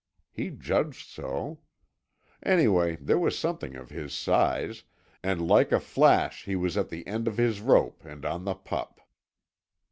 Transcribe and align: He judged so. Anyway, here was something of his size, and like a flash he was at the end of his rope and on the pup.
He 0.31 0.49
judged 0.49 1.07
so. 1.11 1.59
Anyway, 2.41 2.97
here 3.05 3.19
was 3.19 3.37
something 3.37 3.75
of 3.75 3.91
his 3.91 4.13
size, 4.15 4.81
and 5.21 5.47
like 5.47 5.71
a 5.71 5.79
flash 5.79 6.45
he 6.45 6.55
was 6.55 6.75
at 6.75 6.89
the 6.89 7.05
end 7.05 7.27
of 7.27 7.37
his 7.37 7.61
rope 7.61 8.03
and 8.03 8.25
on 8.25 8.43
the 8.45 8.55
pup. 8.55 9.01